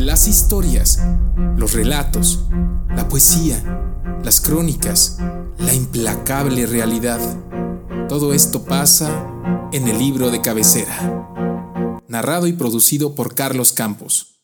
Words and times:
Las 0.00 0.28
historias, 0.28 0.98
los 1.58 1.74
relatos, 1.74 2.46
la 2.96 3.06
poesía, 3.06 3.62
las 4.24 4.40
crónicas, 4.40 5.18
la 5.58 5.74
implacable 5.74 6.64
realidad. 6.64 7.20
Todo 8.08 8.32
esto 8.32 8.64
pasa 8.64 9.26
en 9.74 9.88
el 9.88 9.98
libro 9.98 10.30
de 10.30 10.40
cabecera. 10.40 12.00
Narrado 12.08 12.46
y 12.46 12.54
producido 12.54 13.14
por 13.14 13.34
Carlos 13.34 13.74
Campos. 13.74 14.40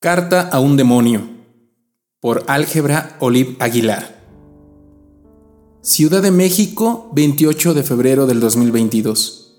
Carta 0.00 0.48
a 0.48 0.58
un 0.58 0.76
demonio. 0.76 1.22
Por 2.18 2.42
Álgebra 2.48 3.16
Olive 3.20 3.54
Aguilar. 3.60 4.20
Ciudad 5.80 6.22
de 6.22 6.32
México, 6.32 7.08
28 7.12 7.72
de 7.72 7.84
febrero 7.84 8.26
del 8.26 8.40
2022. 8.40 9.54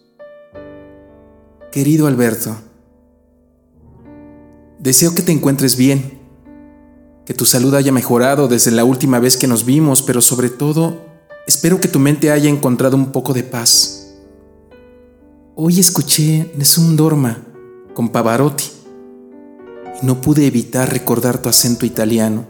Querido 1.71 2.07
Alberto, 2.07 2.57
Deseo 4.88 5.14
que 5.14 5.22
te 5.22 5.34
encuentres 5.34 5.76
bien, 5.76 6.18
que 7.26 7.34
tu 7.34 7.44
salud 7.44 7.76
haya 7.76 7.91
mejorado 7.91 8.48
desde 8.48 8.72
la 8.72 8.86
última 8.86 9.20
vez 9.20 9.36
que 9.36 9.45
nos 9.45 9.66
vimos, 9.66 10.02
pero 10.02 10.22
sobre 10.22 10.50
todo, 10.50 11.02
espero 11.45 11.82
que 11.82 11.90
tu 11.90 12.00
mente 12.00 12.32
haya 12.32 12.50
encontrado 12.50 12.95
un 12.95 13.12
poco 13.12 13.34
de 13.34 13.44
paz. 13.44 14.14
Hoy 15.55 15.81
escuché 15.81 16.54
Nessun 16.55 16.95
Dorma 16.95 17.44
con 17.94 18.08
Pavarotti 18.08 18.64
y 20.02 20.05
no 20.05 20.22
pude 20.22 20.48
evitar 20.48 20.90
recordar 20.90 21.42
tu 21.42 21.50
acento 21.50 21.86
italiano, 21.86 22.48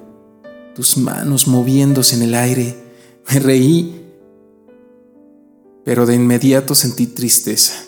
tus 0.75 0.95
manos 0.95 1.47
moviéndose 1.47 2.17
en 2.17 2.21
el 2.21 2.35
aire. 2.35 2.77
Me 3.31 3.39
reí, 3.39 4.13
pero 5.83 6.05
de 6.05 6.13
inmediato 6.13 6.75
sentí 6.75 7.07
tristeza. 7.07 7.86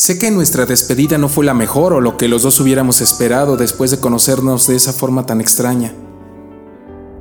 Sé 0.00 0.16
que 0.16 0.30
nuestra 0.30 0.64
despedida 0.64 1.18
no 1.18 1.28
fue 1.28 1.44
la 1.44 1.54
mejor 1.54 1.92
o 1.92 2.00
lo 2.00 2.16
que 2.16 2.28
los 2.28 2.42
dos 2.42 2.60
hubiéramos 2.60 3.00
esperado 3.00 3.56
después 3.56 3.90
de 3.90 3.98
conocernos 3.98 4.68
de 4.68 4.76
esa 4.76 4.92
forma 4.92 5.26
tan 5.26 5.40
extraña. 5.40 5.92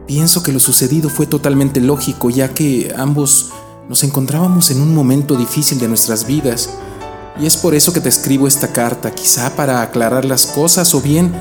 Pienso 0.05 0.43
que 0.43 0.52
lo 0.52 0.59
sucedido 0.59 1.09
fue 1.09 1.25
totalmente 1.25 1.81
lógico 1.81 2.29
ya 2.29 2.53
que 2.53 2.93
ambos 2.95 3.49
nos 3.89 4.03
encontrábamos 4.03 4.69
en 4.69 4.79
un 4.79 4.93
momento 4.93 5.35
difícil 5.35 5.79
de 5.79 5.87
nuestras 5.87 6.27
vidas 6.27 6.69
y 7.39 7.47
es 7.47 7.57
por 7.57 7.73
eso 7.73 7.93
que 7.93 7.99
te 7.99 8.09
escribo 8.09 8.47
esta 8.47 8.71
carta, 8.71 9.09
quizá 9.09 9.55
para 9.55 9.81
aclarar 9.81 10.23
las 10.23 10.45
cosas 10.45 10.93
o 10.93 11.02
bien 11.02 11.33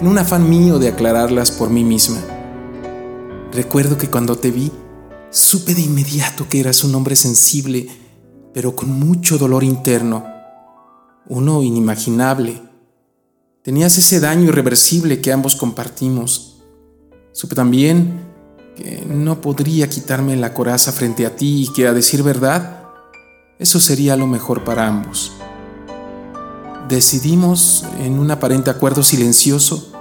en 0.00 0.06
un 0.06 0.18
afán 0.18 0.48
mío 0.48 0.78
de 0.78 0.90
aclararlas 0.90 1.50
por 1.50 1.70
mí 1.70 1.82
misma. 1.82 2.20
Recuerdo 3.52 3.98
que 3.98 4.08
cuando 4.08 4.36
te 4.36 4.52
vi, 4.52 4.70
supe 5.32 5.74
de 5.74 5.82
inmediato 5.82 6.48
que 6.48 6.60
eras 6.60 6.84
un 6.84 6.94
hombre 6.94 7.16
sensible, 7.16 7.88
pero 8.52 8.76
con 8.76 8.90
mucho 8.90 9.38
dolor 9.38 9.64
interno 9.64 10.33
uno 11.28 11.62
inimaginable. 11.62 12.62
Tenías 13.62 13.96
ese 13.96 14.20
daño 14.20 14.48
irreversible 14.48 15.20
que 15.20 15.32
ambos 15.32 15.56
compartimos. 15.56 16.62
Supe 17.32 17.54
también 17.54 18.20
que 18.76 19.04
no 19.06 19.40
podría 19.40 19.88
quitarme 19.88 20.36
la 20.36 20.52
coraza 20.52 20.92
frente 20.92 21.24
a 21.26 21.34
ti 21.36 21.62
y 21.62 21.72
que, 21.72 21.86
a 21.86 21.92
decir 21.92 22.22
verdad, 22.22 22.88
eso 23.58 23.80
sería 23.80 24.16
lo 24.16 24.26
mejor 24.26 24.64
para 24.64 24.86
ambos. 24.86 25.32
Decidimos, 26.88 27.84
en 28.00 28.18
un 28.18 28.30
aparente 28.30 28.68
acuerdo 28.68 29.02
silencioso, 29.02 29.92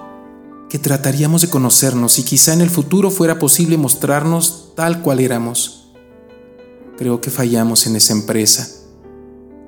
que 0.69 0.79
trataríamos 0.79 1.43
de 1.43 1.49
conocernos 1.49 2.19
y 2.19 2.23
quizá 2.23 2.51
en 2.53 2.61
el 2.61 2.69
futuro 2.69 3.11
fuera 3.11 3.39
posible 3.39 3.77
mostrarnos 3.77 4.73
tal 4.75 5.01
cual 5.01 5.19
éramos. 5.19 5.91
Creo 6.97 7.21
que 7.21 7.29
fallamos 7.29 7.87
en 7.87 7.95
esa 7.95 8.13
empresa. 8.13 8.82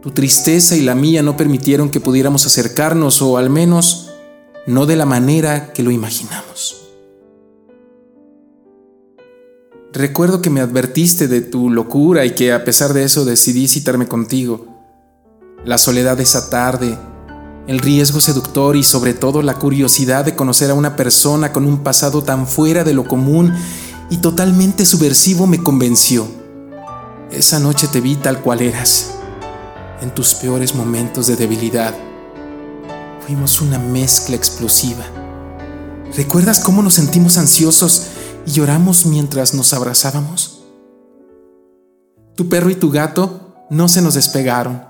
Tu 0.06 0.12
tristeza 0.12 0.76
y 0.76 0.82
la 0.82 0.94
mía 0.94 1.24
no 1.24 1.36
permitieron 1.36 1.90
que 1.90 2.00
pudiéramos 2.00 2.46
acercarnos 2.46 3.24
o 3.24 3.40
al 3.40 3.50
menos 3.50 4.12
no 4.68 4.86
de 4.86 4.96
la 4.96 5.08
manera 5.08 5.74
que 5.74 5.82
lo 5.82 5.90
imaginamos. 5.90 6.76
Recuerdo 9.92 10.44
que 10.44 10.52
me 10.52 10.62
advertiste 10.62 11.28
de 11.28 11.42
tu 11.42 11.72
locura 11.72 12.24
y 12.24 12.36
que 12.36 12.54
a 12.54 12.64
pesar 12.64 12.94
de 12.94 13.04
eso 13.04 13.26
decidí 13.26 13.68
citarme 13.68 14.08
contigo. 14.08 14.68
La 15.66 15.80
soledad 15.80 16.18
de 16.18 16.24
esa 16.24 16.52
tarde, 16.52 16.96
el 17.66 17.80
riesgo 17.80 18.22
seductor 18.22 18.76
y 18.76 18.84
sobre 18.84 19.16
todo 19.16 19.42
la 19.42 19.56
curiosidad 19.56 20.24
de 20.24 20.36
conocer 20.36 20.70
a 20.70 20.76
una 20.76 20.96
persona 20.96 21.52
con 21.52 21.66
un 21.66 21.80
pasado 21.80 22.22
tan 22.22 22.46
fuera 22.46 22.84
de 22.84 22.94
lo 22.94 23.08
común 23.08 23.56
y 24.12 24.18
totalmente 24.18 24.86
subversivo 24.86 25.48
me 25.48 25.64
convenció. 25.64 26.28
Esa 27.32 27.58
noche 27.58 27.88
te 27.88 28.02
vi 28.02 28.18
tal 28.18 28.42
cual 28.42 28.62
eras 28.62 29.15
en 30.02 30.14
tus 30.14 30.36
peores 30.36 30.76
momentos 30.76 31.28
de 31.28 31.36
debilidad. 31.36 31.94
Fuimos 33.26 33.62
una 33.62 33.80
mezcla 33.80 34.36
explosiva. 34.36 35.06
¿Recuerdas 36.16 36.60
cómo 36.60 36.82
nos 36.82 36.94
sentimos 36.96 37.38
ansiosos 37.38 38.08
y 38.46 38.52
lloramos 38.52 39.06
mientras 39.06 39.54
nos 39.54 39.74
abrazábamos? 39.74 40.64
Tu 42.36 42.48
perro 42.50 42.70
y 42.70 42.76
tu 42.76 42.92
gato 42.92 43.66
no 43.70 43.88
se 43.88 44.02
nos 44.02 44.14
despegaron. 44.14 44.84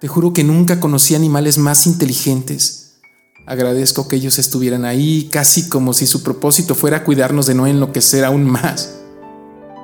Te 0.00 0.08
juro 0.08 0.32
que 0.32 0.44
nunca 0.44 0.80
conocí 0.80 1.14
animales 1.14 1.58
más 1.58 1.86
inteligentes. 1.86 3.00
Agradezco 3.46 4.08
que 4.08 4.16
ellos 4.16 4.38
estuvieran 4.38 4.84
ahí, 4.84 5.28
casi 5.32 5.68
como 5.68 5.92
si 5.92 6.06
su 6.06 6.22
propósito 6.22 6.74
fuera 6.74 7.04
cuidarnos 7.04 7.46
de 7.46 7.54
no 7.54 7.66
enloquecer 7.66 8.24
aún 8.24 8.44
más, 8.44 8.94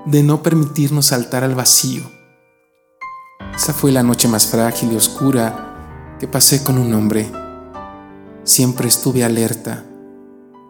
de 0.07 0.23
no 0.23 0.43
permitirnos 0.43 1.07
saltar 1.07 1.45
al 1.45 1.55
vacío. 1.55 2.03
Esa 3.57 3.73
fue 3.73 3.93
la 3.93 4.03
noche 4.03 4.27
más 4.27 4.47
frágil 4.47 4.93
y 4.93 4.97
oscura 4.97 6.17
que 6.19 6.27
pasé 6.27 6.65
con 6.65 6.77
un 6.77 6.93
hombre. 6.93 7.31
Siempre 8.43 8.89
estuve 8.89 9.23
alerta, 9.23 9.85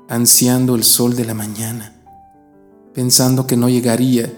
ansiando 0.08 0.74
el 0.74 0.84
sol 0.84 1.16
de 1.16 1.24
la 1.24 1.32
mañana, 1.32 1.94
pensando 2.92 3.46
que 3.46 3.56
no 3.56 3.70
llegaría, 3.70 4.30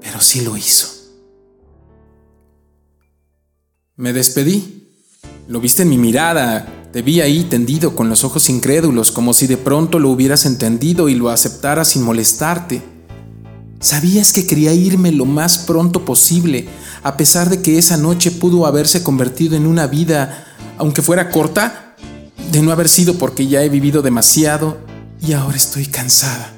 pero 0.00 0.20
sí 0.20 0.42
lo 0.42 0.56
hizo. 0.56 0.86
Me 3.96 4.12
despedí. 4.12 4.84
Lo 5.48 5.60
viste 5.60 5.82
en 5.82 5.88
mi 5.88 5.98
mirada. 5.98 6.88
Te 6.92 7.02
vi 7.02 7.20
ahí 7.20 7.42
tendido 7.44 7.96
con 7.96 8.08
los 8.08 8.22
ojos 8.22 8.48
incrédulos, 8.48 9.10
como 9.10 9.34
si 9.34 9.48
de 9.48 9.56
pronto 9.56 9.98
lo 9.98 10.10
hubieras 10.10 10.46
entendido 10.46 11.08
y 11.08 11.16
lo 11.16 11.30
aceptaras 11.30 11.88
sin 11.88 12.04
molestarte. 12.04 12.97
Sabías 13.80 14.32
que 14.32 14.44
quería 14.44 14.72
irme 14.72 15.12
lo 15.12 15.24
más 15.24 15.58
pronto 15.58 16.04
posible, 16.04 16.68
a 17.04 17.16
pesar 17.16 17.48
de 17.48 17.62
que 17.62 17.78
esa 17.78 17.96
noche 17.96 18.32
pudo 18.32 18.66
haberse 18.66 19.04
convertido 19.04 19.56
en 19.56 19.66
una 19.66 19.86
vida, 19.86 20.46
aunque 20.78 21.00
fuera 21.00 21.30
corta, 21.30 21.94
de 22.50 22.60
no 22.60 22.72
haber 22.72 22.88
sido 22.88 23.14
porque 23.18 23.46
ya 23.46 23.62
he 23.62 23.68
vivido 23.68 24.02
demasiado 24.02 24.78
y 25.20 25.32
ahora 25.32 25.56
estoy 25.56 25.86
cansada. 25.86 26.52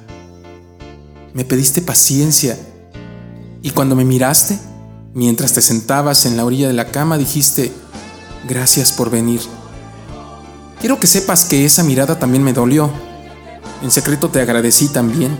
Me 1.34 1.44
pediste 1.44 1.82
paciencia 1.82 2.58
y 3.62 3.70
cuando 3.70 3.94
me 3.96 4.06
miraste, 4.06 4.58
mientras 5.12 5.52
te 5.52 5.60
sentabas 5.60 6.24
en 6.24 6.38
la 6.38 6.46
orilla 6.46 6.68
de 6.68 6.74
la 6.74 6.86
cama, 6.86 7.18
dijiste, 7.18 7.70
gracias 8.48 8.92
por 8.92 9.10
venir. 9.10 9.40
Quiero 10.80 10.98
que 10.98 11.06
sepas 11.06 11.44
que 11.44 11.66
esa 11.66 11.84
mirada 11.84 12.18
también 12.18 12.42
me 12.42 12.54
dolió. 12.54 12.90
En 13.82 13.90
secreto 13.90 14.30
te 14.30 14.40
agradecí 14.40 14.88
también 14.88 15.36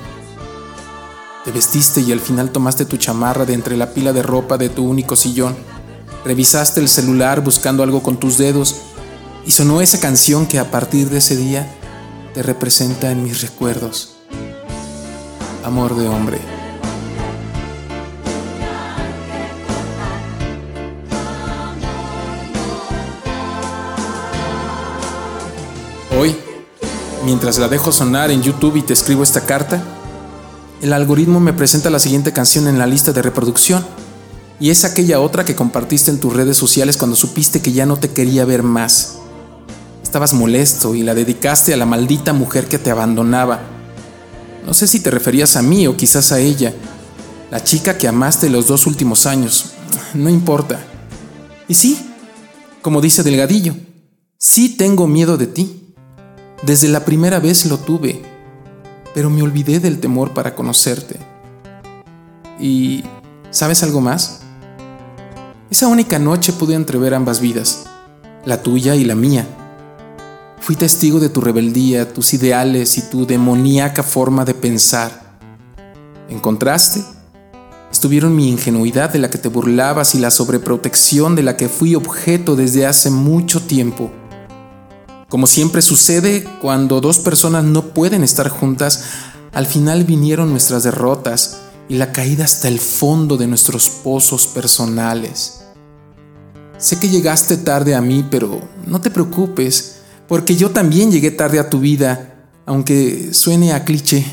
te 1.44 1.52
vestiste 1.52 2.00
y 2.00 2.12
al 2.12 2.20
final 2.20 2.50
tomaste 2.50 2.84
tu 2.84 2.96
chamarra 2.96 3.46
de 3.46 3.54
entre 3.54 3.76
la 3.76 3.94
pila 3.94 4.12
de 4.12 4.22
ropa 4.22 4.58
de 4.58 4.68
tu 4.68 4.86
único 4.86 5.16
sillón. 5.16 5.56
Revisaste 6.24 6.80
el 6.80 6.88
celular 6.88 7.42
buscando 7.42 7.82
algo 7.82 8.02
con 8.02 8.18
tus 8.18 8.36
dedos 8.36 8.76
y 9.46 9.52
sonó 9.52 9.80
esa 9.80 10.00
canción 10.00 10.46
que 10.46 10.58
a 10.58 10.70
partir 10.70 11.08
de 11.08 11.18
ese 11.18 11.36
día 11.36 11.66
te 12.34 12.42
representa 12.42 13.10
en 13.10 13.24
mis 13.24 13.40
recuerdos. 13.40 14.16
Amor 15.64 15.96
de 15.96 16.08
hombre. 16.08 16.38
Hoy, 26.18 26.36
mientras 27.24 27.58
la 27.58 27.68
dejo 27.68 27.92
sonar 27.92 28.30
en 28.30 28.42
YouTube 28.42 28.76
y 28.76 28.82
te 28.82 28.92
escribo 28.92 29.22
esta 29.22 29.46
carta, 29.46 29.82
el 30.82 30.92
algoritmo 30.94 31.40
me 31.40 31.52
presenta 31.52 31.90
la 31.90 31.98
siguiente 31.98 32.32
canción 32.32 32.66
en 32.66 32.78
la 32.78 32.86
lista 32.86 33.12
de 33.12 33.22
reproducción. 33.22 33.84
Y 34.58 34.70
es 34.70 34.84
aquella 34.84 35.20
otra 35.20 35.44
que 35.44 35.54
compartiste 35.54 36.10
en 36.10 36.20
tus 36.20 36.32
redes 36.32 36.56
sociales 36.56 36.96
cuando 36.96 37.16
supiste 37.16 37.60
que 37.60 37.72
ya 37.72 37.86
no 37.86 37.96
te 37.98 38.10
quería 38.10 38.44
ver 38.44 38.62
más. 38.62 39.16
Estabas 40.02 40.32
molesto 40.32 40.94
y 40.94 41.02
la 41.02 41.14
dedicaste 41.14 41.72
a 41.72 41.76
la 41.76 41.86
maldita 41.86 42.32
mujer 42.32 42.66
que 42.66 42.78
te 42.78 42.90
abandonaba. 42.90 43.60
No 44.66 44.74
sé 44.74 44.86
si 44.86 45.00
te 45.00 45.10
referías 45.10 45.56
a 45.56 45.62
mí 45.62 45.86
o 45.86 45.96
quizás 45.96 46.32
a 46.32 46.40
ella, 46.40 46.74
la 47.50 47.62
chica 47.62 47.96
que 47.96 48.08
amaste 48.08 48.50
los 48.50 48.66
dos 48.66 48.86
últimos 48.86 49.26
años. 49.26 49.72
No 50.14 50.28
importa. 50.28 50.80
Y 51.68 51.74
sí, 51.74 51.98
como 52.82 53.00
dice 53.00 53.22
Delgadillo, 53.22 53.74
sí 54.38 54.76
tengo 54.76 55.06
miedo 55.06 55.36
de 55.36 55.46
ti. 55.46 55.94
Desde 56.62 56.88
la 56.88 57.04
primera 57.04 57.38
vez 57.38 57.64
lo 57.66 57.78
tuve 57.78 58.22
pero 59.14 59.30
me 59.30 59.42
olvidé 59.42 59.80
del 59.80 60.00
temor 60.00 60.32
para 60.32 60.54
conocerte. 60.54 61.18
¿Y 62.60 63.04
sabes 63.50 63.82
algo 63.82 64.00
más? 64.00 64.40
Esa 65.70 65.88
única 65.88 66.18
noche 66.18 66.52
pude 66.52 66.74
entrever 66.74 67.14
ambas 67.14 67.40
vidas, 67.40 67.84
la 68.44 68.62
tuya 68.62 68.96
y 68.96 69.04
la 69.04 69.14
mía. 69.14 69.46
Fui 70.60 70.76
testigo 70.76 71.20
de 71.20 71.28
tu 71.28 71.40
rebeldía, 71.40 72.12
tus 72.12 72.34
ideales 72.34 72.98
y 72.98 73.02
tu 73.02 73.26
demoníaca 73.26 74.02
forma 74.02 74.44
de 74.44 74.54
pensar. 74.54 75.38
En 76.28 76.38
contraste, 76.38 77.02
estuvieron 77.90 78.36
mi 78.36 78.48
ingenuidad 78.48 79.10
de 79.10 79.18
la 79.18 79.30
que 79.30 79.38
te 79.38 79.48
burlabas 79.48 80.14
y 80.14 80.18
la 80.18 80.30
sobreprotección 80.30 81.34
de 81.34 81.42
la 81.42 81.56
que 81.56 81.68
fui 81.68 81.94
objeto 81.94 82.56
desde 82.56 82.86
hace 82.86 83.10
mucho 83.10 83.60
tiempo. 83.62 84.10
Como 85.30 85.46
siempre 85.46 85.80
sucede 85.80 86.42
cuando 86.60 87.00
dos 87.00 87.20
personas 87.20 87.62
no 87.62 87.94
pueden 87.94 88.24
estar 88.24 88.48
juntas, 88.48 89.04
al 89.52 89.64
final 89.64 90.02
vinieron 90.02 90.50
nuestras 90.50 90.82
derrotas 90.82 91.58
y 91.88 91.94
la 91.94 92.10
caída 92.10 92.44
hasta 92.44 92.66
el 92.66 92.80
fondo 92.80 93.36
de 93.36 93.46
nuestros 93.46 93.88
pozos 93.88 94.48
personales. 94.48 95.60
Sé 96.78 96.98
que 96.98 97.08
llegaste 97.08 97.58
tarde 97.58 97.94
a 97.94 98.00
mí, 98.00 98.26
pero 98.28 98.60
no 98.88 99.00
te 99.00 99.10
preocupes, 99.10 99.98
porque 100.26 100.56
yo 100.56 100.70
también 100.70 101.12
llegué 101.12 101.30
tarde 101.30 101.60
a 101.60 101.70
tu 101.70 101.78
vida, 101.78 102.48
aunque 102.66 103.32
suene 103.32 103.72
a 103.72 103.84
cliché. 103.84 104.24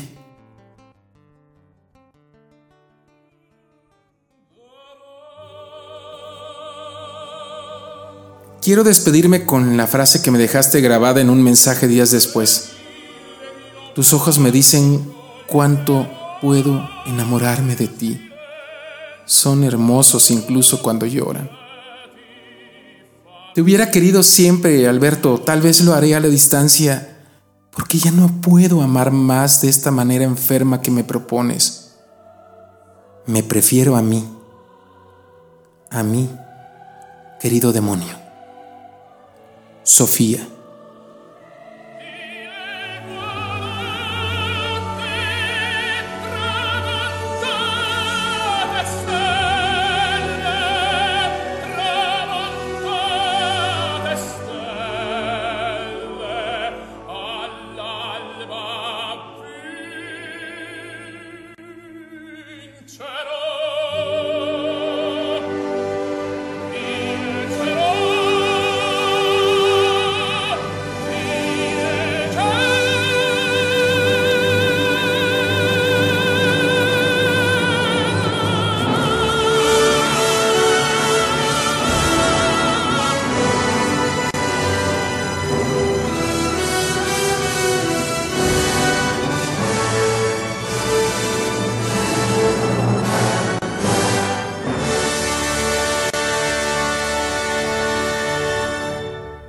Quiero 8.68 8.84
despedirme 8.84 9.46
con 9.46 9.78
la 9.78 9.86
frase 9.86 10.20
que 10.20 10.30
me 10.30 10.36
dejaste 10.36 10.82
grabada 10.82 11.22
en 11.22 11.30
un 11.30 11.42
mensaje 11.42 11.88
días 11.88 12.10
después. 12.10 12.72
Tus 13.94 14.12
ojos 14.12 14.38
me 14.38 14.52
dicen 14.52 15.10
cuánto 15.46 16.06
puedo 16.42 16.86
enamorarme 17.06 17.76
de 17.76 17.88
ti. 17.88 18.30
Son 19.24 19.64
hermosos 19.64 20.30
incluso 20.30 20.82
cuando 20.82 21.06
lloran. 21.06 21.50
Te 23.54 23.62
hubiera 23.62 23.90
querido 23.90 24.22
siempre, 24.22 24.86
Alberto, 24.86 25.38
tal 25.38 25.62
vez 25.62 25.80
lo 25.80 25.94
haré 25.94 26.14
a 26.14 26.20
la 26.20 26.28
distancia, 26.28 27.24
porque 27.70 27.96
ya 27.96 28.10
no 28.10 28.42
puedo 28.42 28.82
amar 28.82 29.12
más 29.12 29.62
de 29.62 29.70
esta 29.70 29.90
manera 29.90 30.24
enferma 30.24 30.82
que 30.82 30.90
me 30.90 31.04
propones. 31.04 31.92
Me 33.24 33.42
prefiero 33.42 33.96
a 33.96 34.02
mí, 34.02 34.28
a 35.88 36.02
mí, 36.02 36.28
querido 37.40 37.72
demonio. 37.72 38.27
Sofía. 39.88 40.46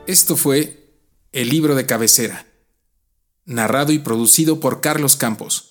Esto 0.09 0.35
fue 0.35 0.97
El 1.33 1.49
libro 1.49 1.75
de 1.75 1.85
cabecera, 1.85 2.47
narrado 3.45 3.91
y 3.91 3.99
producido 3.99 4.59
por 4.59 4.81
Carlos 4.81 5.15
Campos. 5.15 5.68